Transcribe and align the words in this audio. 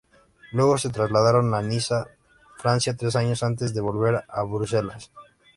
Luego 0.53 0.79
se 0.79 0.89
trasladaron 0.89 1.53
a 1.53 1.61
Niza, 1.61 2.07
Francia 2.57 2.97
tres 2.97 3.15
años 3.15 3.43
antes 3.43 3.71
de 3.75 3.81
volver 3.81 4.23
a 4.27 4.41
Bruselas. 4.41 5.11